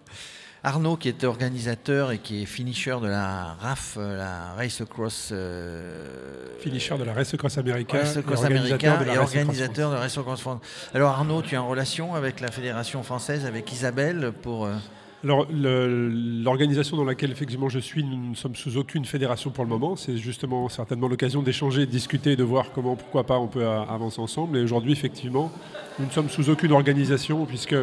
Arnaud, 0.65 0.95
qui 0.95 1.09
est 1.09 1.25
organisateur 1.25 2.13
et 2.13 2.19
qui 2.19 2.41
est 2.41 2.45
finisher 2.45 2.95
de 3.01 3.07
la 3.07 3.55
RAF, 3.59 3.97
la 3.97 4.53
Race 4.53 4.79
Across. 4.79 5.31
Euh, 5.33 6.57
finisher 6.61 6.97
de 6.97 7.03
la 7.03 7.13
Race 7.13 7.33
Across 7.33 7.57
America. 7.57 7.97
Race 7.97 8.15
Across 8.15 8.45
America 8.45 8.99
et 9.13 9.17
organisateur 9.17 9.89
de 9.89 9.95
la 9.95 9.99
Race 9.99 10.17
Across 10.17 10.39
France. 10.39 10.61
Alors 10.93 11.11
Arnaud, 11.11 11.41
tu 11.41 11.55
es 11.55 11.57
en 11.57 11.67
relation 11.67 12.15
avec 12.15 12.39
la 12.39 12.49
Fédération 12.49 13.03
française, 13.03 13.45
avec 13.45 13.73
Isabelle, 13.73 14.31
pour, 14.41 14.65
euh, 14.65 14.75
Alors, 15.23 15.47
l'organisation 15.49 16.97
dans 16.97 17.05
laquelle 17.05 17.31
effectivement 17.31 17.69
je 17.69 17.79
suis, 17.79 18.03
nous 18.03 18.31
ne 18.31 18.35
sommes 18.35 18.55
sous 18.55 18.75
aucune 18.75 19.05
fédération 19.05 19.51
pour 19.51 19.63
le 19.63 19.69
moment. 19.69 19.95
C'est 19.95 20.17
justement 20.17 20.67
certainement 20.67 21.07
l'occasion 21.07 21.41
d'échanger, 21.41 21.85
de 21.85 21.91
discuter, 21.91 22.35
de 22.35 22.43
voir 22.43 22.73
comment, 22.73 22.97
pourquoi 22.97 23.25
pas, 23.25 23.39
on 23.39 23.47
peut 23.47 23.65
avancer 23.65 24.19
ensemble. 24.19 24.57
Et 24.57 24.61
aujourd'hui, 24.61 24.91
effectivement, 24.91 25.49
nous 25.97 26.07
ne 26.07 26.11
sommes 26.11 26.29
sous 26.29 26.49
aucune 26.49 26.73
organisation, 26.73 27.45
puisque, 27.45 27.75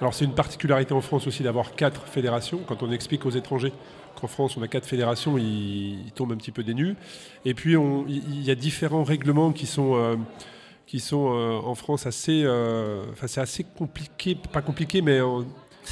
alors 0.00 0.14
c'est 0.14 0.24
une 0.24 0.34
particularité 0.34 0.94
en 0.94 1.02
France 1.02 1.26
aussi 1.26 1.42
d'avoir 1.42 1.74
quatre 1.74 2.06
fédérations. 2.06 2.60
Quand 2.66 2.82
on 2.82 2.90
explique 2.90 3.26
aux 3.26 3.30
étrangers 3.30 3.72
qu'en 4.18 4.26
France 4.26 4.56
on 4.56 4.62
a 4.62 4.68
quatre 4.68 4.86
fédérations, 4.86 5.36
ils, 5.36 6.10
tombent 6.14 6.32
un 6.32 6.36
petit 6.36 6.52
peu 6.52 6.62
des 6.62 6.72
nues. 6.72 6.96
Et 7.44 7.52
puis, 7.52 7.74
il 8.08 8.42
y 8.42 8.50
a 8.50 8.54
différents 8.54 9.04
règlements 9.04 9.52
qui 9.52 9.66
sont 9.66 9.94
euh, 9.96 10.16
qui 10.86 11.00
sont 11.00 11.34
euh, 11.34 11.58
en 11.62 11.74
France 11.74 12.06
assez, 12.06 12.44
euh, 12.44 13.04
enfin 13.12 13.26
c'est 13.26 13.42
assez 13.42 13.62
compliqué, 13.62 14.34
pas 14.34 14.62
compliqué, 14.62 15.02
mais 15.02 15.20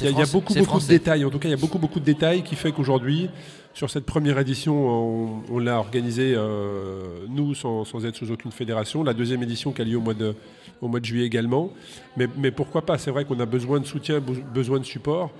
il 0.01 0.17
y, 0.17 0.21
a 0.21 0.25
beaucoup, 0.25 0.53
beaucoup 0.53 0.79
de 0.79 0.87
détails. 0.87 1.25
En 1.25 1.29
tout 1.29 1.39
cas, 1.39 1.47
il 1.47 1.51
y 1.51 1.55
a 1.55 1.57
beaucoup, 1.57 1.79
beaucoup 1.79 1.99
de 1.99 2.05
détails 2.05 2.43
qui 2.43 2.55
fait 2.55 2.71
qu'aujourd'hui, 2.71 3.29
sur 3.73 3.89
cette 3.89 4.05
première 4.05 4.39
édition, 4.39 5.43
on, 5.49 5.59
l'a 5.59 5.77
organisée, 5.77 6.33
euh, 6.35 7.25
nous, 7.29 7.53
sans, 7.53 8.05
être 8.05 8.15
sous 8.15 8.31
aucune 8.31 8.51
fédération. 8.51 9.03
La 9.03 9.13
deuxième 9.13 9.43
édition 9.43 9.71
qui 9.71 9.81
a 9.81 9.85
lieu 9.85 9.97
au 9.97 10.01
mois 10.01 10.13
de, 10.13 10.35
au 10.81 10.87
mois 10.87 10.99
de 10.99 11.05
juillet 11.05 11.25
également. 11.25 11.71
Mais, 12.15 12.27
mais 12.37 12.51
pourquoi 12.51 12.85
pas? 12.85 12.97
C'est 12.97 13.11
vrai 13.11 13.25
qu'on 13.25 13.39
a 13.39 13.45
besoin 13.45 13.79
de 13.79 13.85
soutien, 13.85 14.19
besoin 14.53 14.79
de 14.79 14.85
support. 14.85 15.31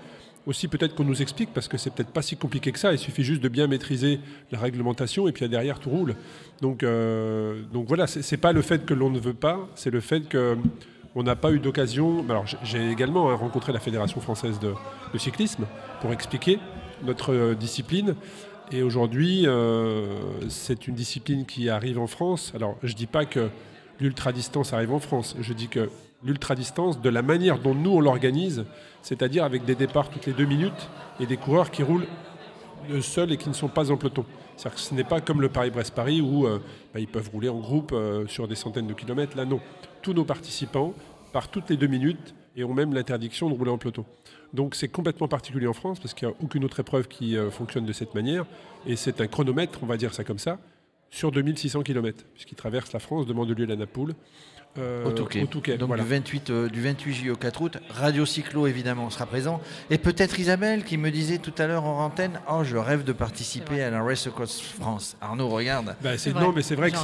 Aussi, 0.46 0.68
peut-être 0.68 0.96
qu'on 0.96 1.04
nous 1.04 1.22
explique, 1.22 1.54
parce 1.54 1.68
que 1.68 1.78
c'est 1.78 1.90
peut-être 1.90 2.12
pas 2.12 2.22
si 2.22 2.38
compliqué 2.38 2.72
que 2.72 2.80
ça. 2.80 2.94
Il 2.94 3.00
suffit 3.00 3.24
juste 3.24 3.42
de 3.42 3.50
bien 3.50 3.68
maîtriser 3.68 4.20
la 4.52 4.60
réglementation 4.60 5.28
et 5.28 5.32
puis 5.32 5.50
derrière, 5.50 5.80
tout 5.80 5.90
roule. 5.90 6.16
Donc, 6.62 6.84
euh, 6.84 7.64
donc 7.74 7.88
voilà, 7.88 8.08
c'est 8.08 8.38
pas 8.38 8.54
le 8.54 8.62
fait 8.62 8.86
que 8.86 8.94
l'on 8.94 9.10
ne 9.10 9.20
veut 9.20 9.34
pas, 9.34 9.68
c'est 9.76 9.92
le 9.92 10.00
fait 10.00 10.22
que 10.30 10.58
on 11.18 11.24
n'a 11.24 11.36
pas 11.36 11.52
eu 11.52 11.60
d'occasion. 11.60 12.24
Alors, 12.30 12.46
j'ai 12.64 12.92
également 12.92 13.32
hein, 13.32 13.36
rencontré 13.36 13.74
la 13.74 13.80
Fédération 13.80 14.22
française 14.22 14.60
de, 14.60 14.74
cyclisme 15.18 15.66
pour 16.00 16.14
expliquer 16.14 16.60
notre 17.04 17.34
euh, 17.34 17.56
discipline. 17.56 18.16
Et 18.72 18.84
aujourd'hui, 18.84 19.48
euh, 19.48 20.20
c'est 20.48 20.88
une 20.88 20.94
discipline 20.94 21.46
qui 21.48 21.70
arrive 21.70 21.98
en 21.98 22.06
France. 22.06 22.52
Alors, 22.54 22.76
je 22.84 22.92
ne 22.92 22.98
dis 22.98 23.08
pas 23.08 23.26
que 23.26 23.50
l'ultra-distance 24.00 24.74
arrive 24.74 24.94
en 24.94 25.00
France. 25.00 25.36
Je 25.40 25.54
dis 25.54 25.70
que 25.70 25.90
l'ultra-distance, 26.24 27.02
de 27.02 27.10
la 27.10 27.24
manière 27.24 27.58
dont 27.58 27.74
nous, 27.74 27.92
on 27.92 28.00
l'organise, 28.00 28.66
c'est-à-dire 29.02 29.44
avec 29.44 29.66
des 29.66 29.74
départs 29.74 30.12
toutes 30.12 30.28
les 30.28 30.34
deux 30.34 30.46
minutes 30.46 30.88
et 31.20 31.26
des 31.26 31.38
coureurs 31.38 31.72
qui 31.72 31.82
roulent 31.82 32.08
seuls 33.02 33.32
et 33.32 33.38
qui 33.38 33.50
ne 33.50 33.56
sont 33.56 33.70
pas 33.70 33.90
en 33.90 33.98
peloton. 33.98 34.24
Cest 34.58 34.76
que 34.76 34.82
ce 34.82 34.94
n'est 34.94 35.04
pas 35.04 35.22
comme 35.22 35.42
le 35.42 35.50
Paris-Brest-Paris 35.50 36.22
où 36.22 36.46
euh, 36.46 36.60
bah, 36.94 37.00
ils 37.00 37.08
peuvent 37.08 37.30
rouler 37.32 37.50
en 37.50 37.60
groupe 37.60 37.96
sur 38.28 38.48
des 38.48 38.56
centaines 38.56 38.88
de 38.88 38.94
kilomètres. 38.94 39.38
Là, 39.38 39.46
non 39.46 39.62
tous 40.02 40.14
nos 40.14 40.26
participants 40.26 40.94
partent 41.34 41.52
toutes 41.52 41.70
les 41.70 41.78
deux 41.78 41.88
minutes 41.88 42.34
et 42.56 42.64
ont 42.64 42.74
même 42.74 42.94
l'interdiction 42.94 43.50
de 43.50 43.56
rouler 43.56 43.72
en 43.72 43.78
peloton. 43.78 44.06
Donc 44.54 44.76
c'est 44.76 44.88
complètement 44.88 45.28
particulier 45.28 45.68
en 45.68 45.74
France 45.74 46.00
parce 46.00 46.14
qu'il 46.14 46.28
n'y 46.28 46.34
a 46.34 46.38
aucune 46.42 46.64
autre 46.64 46.80
épreuve 46.80 47.08
qui 47.08 47.38
euh, 47.38 47.52
fonctionne 47.52 47.86
de 47.86 47.94
cette 47.94 48.16
manière. 48.16 48.46
Et 48.86 48.96
c'est 48.96 49.22
un 49.22 49.28
chronomètre, 49.28 49.80
on 49.84 49.86
va 49.86 49.98
dire 49.98 50.14
ça 50.14 50.24
comme 50.24 50.40
ça, 50.40 50.58
sur 51.10 51.32
2600 51.32 51.84
km, 51.84 52.26
puisqu'il 52.34 52.56
traverse 52.56 52.94
la 52.94 53.00
France 53.00 53.26
de 53.26 53.34
Mandelieu 53.34 53.70
à 53.72 53.76
Napoule. 53.76 54.14
Euh, 54.78 55.06
au 55.06 55.12
Touquet. 55.12 55.78
Donc 55.78 55.96
du, 55.96 56.02
28, 56.04 56.50
euh, 56.50 56.70
du 56.70 56.82
28 56.82 57.14
juillet 57.14 57.32
au 57.32 57.36
4 57.36 57.62
août, 57.62 57.78
Radio 57.90 58.26
Cyclo 58.26 58.68
évidemment 58.68 59.10
sera 59.10 59.26
présent. 59.26 59.60
Et 59.90 59.98
peut-être 59.98 60.40
Isabelle 60.40 60.84
qui 60.84 60.98
me 60.98 61.10
disait 61.10 61.40
tout 61.40 61.54
à 61.58 61.66
l'heure 61.66 61.86
en 61.86 62.06
antenne 62.06 62.40
Oh, 62.48 62.64
je 62.64 62.78
rêve 62.78 63.04
de 63.04 63.12
participer 63.12 63.82
à 63.82 63.90
la 63.90 64.04
Race 64.04 64.28
Across 64.28 64.62
France. 64.62 65.18
Arnaud, 65.20 65.50
regarde. 65.50 65.96
Bah, 66.04 66.12
non, 66.36 66.52
mais 66.52 66.62
c'est 66.62 66.76
vrai 66.76 66.92
que 66.92 66.98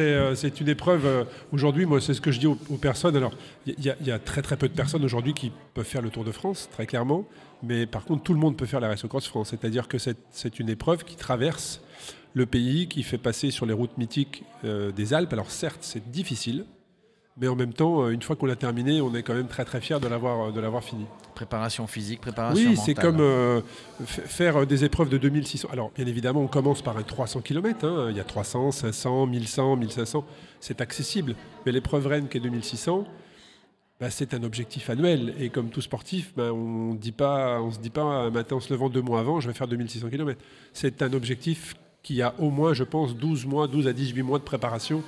euh, 0.00 0.34
c'est 0.34 0.60
une 0.60 0.68
épreuve. 0.68 1.26
aujourd'hui, 1.52 1.86
moi, 1.86 2.00
c'est 2.00 2.14
ce 2.14 2.20
que 2.20 2.30
je 2.30 2.40
dis 2.40 2.46
aux, 2.46 2.56
personnes. 2.76 3.16
Alors, 3.16 3.32
il 3.66 3.74
y, 3.80 4.10
a 4.10 4.18
très 4.18 4.42
très 4.42 4.56
peu 4.56 4.68
de 4.68 4.74
personnes 4.74 5.04
aujourd'hui 5.04 5.32
qui 5.32 5.50
peuvent 5.72 5.86
faire 5.86 6.02
le 6.02 6.10
Tour 6.10 6.24
de 6.24 6.32
France, 6.32 6.68
très 6.72 6.84
clairement. 6.84 7.26
Mais 7.66 7.86
par 7.86 8.04
contre, 8.04 8.22
tout 8.22 8.34
le 8.34 8.40
monde 8.40 8.56
peut 8.56 8.66
faire 8.66 8.80
la 8.80 8.88
Race 8.88 9.04
Across 9.04 9.28
France. 9.28 9.50
C'est-à-dire 9.50 9.88
que 9.88 9.98
c'est 9.98 10.58
une 10.58 10.68
épreuve 10.68 11.04
qui 11.04 11.16
traverse 11.16 11.80
le 12.34 12.46
pays, 12.46 12.88
qui 12.88 13.02
fait 13.02 13.18
passer 13.18 13.50
sur 13.50 13.66
les 13.66 13.72
routes 13.72 13.96
mythiques 13.96 14.42
des 14.64 15.14
Alpes. 15.14 15.32
Alors 15.32 15.50
certes, 15.50 15.80
c'est 15.82 16.10
difficile, 16.10 16.64
mais 17.36 17.48
en 17.48 17.56
même 17.56 17.72
temps, 17.72 18.04
euh, 18.04 18.10
une 18.10 18.22
fois 18.22 18.36
qu'on 18.36 18.46
l'a 18.46 18.54
terminé, 18.54 19.00
on 19.00 19.12
est 19.14 19.24
quand 19.24 19.34
même 19.34 19.48
très 19.48 19.64
très 19.64 19.80
fier 19.80 19.98
de 19.98 20.06
l'avoir 20.06 20.52
de 20.52 20.60
l'avoir 20.60 20.84
fini. 20.84 21.04
Préparation 21.34 21.88
physique, 21.88 22.20
préparation 22.20 22.70
Oui, 22.70 22.76
c'est 22.76 22.94
comme 22.94 23.18
euh, 23.18 23.60
faire 24.04 24.64
des 24.68 24.84
épreuves 24.84 25.08
de 25.08 25.18
2600. 25.18 25.68
Alors, 25.72 25.90
bien 25.90 26.06
évidemment, 26.06 26.42
on 26.42 26.46
commence 26.46 26.80
par 26.80 26.96
un 26.96 27.02
300 27.02 27.40
km. 27.40 27.84
Hein. 27.84 28.06
Il 28.10 28.16
y 28.16 28.20
a 28.20 28.24
300, 28.24 28.70
500, 28.70 29.26
1100, 29.26 29.76
1500. 29.76 30.24
C'est 30.60 30.80
accessible. 30.80 31.34
Mais 31.66 31.72
l'épreuve 31.72 32.06
Rennes 32.06 32.28
qui 32.28 32.36
est 32.36 32.40
2600, 32.40 33.04
bah, 34.00 34.10
c'est 34.10 34.34
un 34.34 34.42
objectif 34.42 34.90
annuel. 34.90 35.34
Et 35.38 35.50
comme 35.50 35.70
tout 35.70 35.80
sportif, 35.80 36.32
bah, 36.36 36.52
on 36.52 36.94
ne 36.94 36.96
se 36.96 37.00
dit 37.00 37.12
pas 37.12 38.04
un 38.04 38.30
matin 38.30 38.56
en 38.56 38.60
se 38.60 38.72
levant 38.72 38.88
deux 38.88 39.02
mois 39.02 39.20
avant, 39.20 39.40
je 39.40 39.48
vais 39.48 39.54
faire 39.54 39.68
2600 39.68 40.10
km. 40.10 40.40
C'est 40.72 41.02
un 41.02 41.12
objectif 41.12 41.74
qui 42.02 42.20
a 42.20 42.34
au 42.38 42.50
moins, 42.50 42.74
je 42.74 42.84
pense, 42.84 43.16
12 43.16 43.46
mois, 43.46 43.66
12 43.66 43.88
à 43.88 43.92
18 43.92 44.22
mois 44.22 44.38
de 44.38 44.44
préparation 44.44 45.02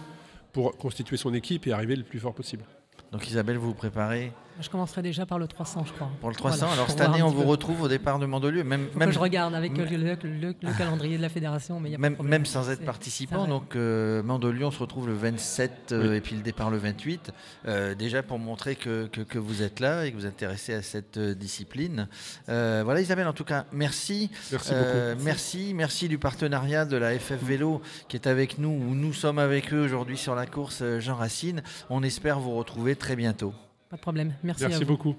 pour 0.53 0.77
constituer 0.77 1.17
son 1.17 1.35
équipe 1.35 1.67
et 1.67 1.73
arriver 1.73 1.97
le 1.97 2.05
plus 2.05 2.19
fort 2.19 2.35
possible. 2.35 2.65
Donc 3.13 3.29
Isabelle, 3.29 3.59
vous 3.59 3.69
vous 3.69 3.75
préparez 3.75 4.33
Je 4.61 4.71
commencerai 4.71 5.03
déjà 5.03 5.27
par 5.27 5.39
le 5.39 5.47
300, 5.47 5.85
je 5.87 5.93
crois. 5.93 6.11
Pour 6.21 6.31
le 6.31 6.35
300, 6.35 6.73
alors 6.73 6.89
cette 6.89 7.01
année, 7.01 7.23
on 7.23 7.31
vous 7.31 7.45
retrouve 7.45 7.83
au 7.83 7.89
départ 7.89 8.19
de 8.19 8.27
Mandelieu. 8.27 8.65
Même, 8.65 8.89
même... 8.95 9.13
je 9.13 9.19
regarde 9.19 9.55
avec 9.55 9.77
le, 9.77 10.53
calendrier 10.79 11.17
de 11.17 11.23
la 11.23 11.29
fédération. 11.29 11.79
Mais 11.81 11.97
même, 11.99 12.17
même 12.23 12.47
sans 12.47 12.71
être 12.71 12.85
participant, 12.85 13.47
donc 13.47 13.77
euh, 13.77 14.23
Mandelieu, 14.23 14.67
on 14.67 14.71
se 14.71 14.79
retrouve 14.79 15.09
le 15.09 15.15
27 15.15 15.93
euh, 15.93 16.15
et 16.15 16.21
puis 16.21 16.37
le 16.37 16.43
départ 16.43 16.71
le 16.71 16.79
28. 16.79 17.33
Euh, 17.67 17.95
déjà 17.95 18.23
pour 18.23 18.39
montrer 18.39 18.77
que, 18.77 19.07
que, 19.07 19.39
vous 19.39 19.63
êtes 19.63 19.81
là 19.81 20.07
et 20.07 20.13
que 20.13 20.17
vous 20.17 20.27
êtes 20.27 20.33
intéressé 20.33 20.75
à 20.75 20.83
cette 20.83 21.19
discipline. 21.19 22.09
voilà 22.47 23.01
Isabelle, 23.01 23.29
en 23.29 23.33
tout 23.33 23.45
cas, 23.45 23.67
merci. 23.73 24.31
Merci 24.51 24.75
beaucoup. 24.75 25.25
Merci, 25.25 25.73
merci 25.75 26.09
du 26.09 26.19
partenariat 26.19 26.85
de 26.85 26.97
la 26.97 27.19
FF 27.19 27.43
Vélo 27.43 27.83
qui 28.09 28.17
est 28.17 28.27
avec 28.27 28.59
nous, 28.59 28.71
ou 28.71 28.95
nous 28.95 29.13
sommes 29.13 29.39
avec 29.39 29.73
eux 29.73 29.81
aujourd'hui 29.81 30.17
sur 30.17 30.35
la 30.35 30.47
course 30.47 30.83
Jean 30.99 31.17
Racine. 31.17 31.63
On 31.91 32.03
espère 32.03 32.41
vous 32.41 32.55
retrouver 32.57 32.97
très 32.97 33.17
bientôt. 33.17 33.53
Pas 33.97 34.01
de 34.01 34.03
problème. 34.03 34.35
Merci, 34.43 34.65
Merci 34.69 34.85
beaucoup. 34.85 35.17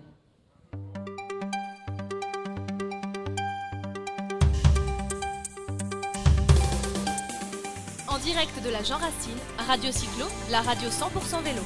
En 8.08 8.20
direct 8.20 8.64
de 8.64 8.70
la 8.70 8.84
Jean 8.84 8.98
Racine, 8.98 9.40
Radio 9.68 9.92
Cyclo, 9.92 10.26
la 10.52 10.62
radio 10.62 10.90
100% 10.90 11.44
vélo. 11.44 11.64